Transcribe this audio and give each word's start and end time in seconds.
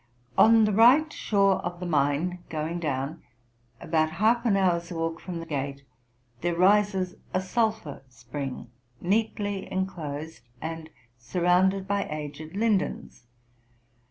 On 0.35 0.65
the 0.65 0.73
right 0.73 1.13
shore 1.13 1.57
of 1.57 1.79
the 1.79 1.85
Main, 1.85 2.39
going 2.49 2.79
down, 2.79 3.21
about 3.79 4.13
half 4.13 4.43
an 4.47 4.57
hour's 4.57 4.91
walk 4.91 5.19
from 5.19 5.39
the 5.39 5.45
gate, 5.45 5.83
there 6.39 6.55
rises 6.55 7.13
a 7.35 7.39
sulphur 7.39 8.01
spring, 8.09 8.71
neatly 8.99 9.71
enclosed, 9.71 10.41
and 10.59 10.89
surrounded 11.19 11.87
by 11.87 12.07
aged 12.09 12.55
lindens. 12.55 13.27